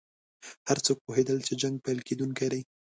هر 0.67 0.77
څوک 0.85 0.97
پوهېدل 1.05 1.37
چې 1.47 1.53
جنګ 1.61 1.75
پیل 1.85 1.99
کېدونکی 2.07 2.47
دی. 2.53 2.61